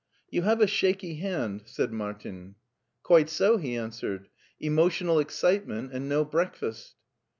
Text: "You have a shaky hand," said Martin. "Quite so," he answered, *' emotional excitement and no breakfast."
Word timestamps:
"You 0.31 0.41
have 0.41 0.61
a 0.61 0.65
shaky 0.65 1.17
hand," 1.17 1.61
said 1.65 1.93
Martin. 1.93 2.55
"Quite 3.03 3.29
so," 3.29 3.57
he 3.57 3.77
answered, 3.77 4.29
*' 4.47 4.59
emotional 4.69 5.19
excitement 5.19 5.93
and 5.93 6.09
no 6.09 6.25
breakfast." 6.25 6.95